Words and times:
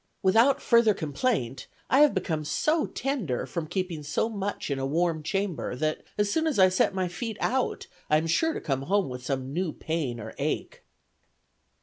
Without 0.23 0.59
further 0.63 0.95
complaint, 0.95 1.67
I 1.87 1.99
have 1.99 2.15
become 2.15 2.43
so 2.43 2.87
tender, 2.87 3.45
from 3.45 3.67
keeping 3.67 4.01
so 4.01 4.29
much 4.29 4.71
in 4.71 4.79
a 4.79 4.85
warm 4.87 5.21
chamber, 5.21 5.75
that, 5.75 6.01
as 6.17 6.31
soon 6.31 6.47
as 6.47 6.57
I 6.57 6.69
set 6.69 6.95
my 6.95 7.07
feet 7.07 7.37
out, 7.39 7.85
I 8.09 8.17
am 8.17 8.25
sure 8.25 8.55
to 8.55 8.61
come 8.61 8.81
home 8.81 9.09
with 9.09 9.23
some 9.23 9.53
new 9.53 9.71
pain 9.71 10.19
or 10.19 10.33
ache." 10.39 10.81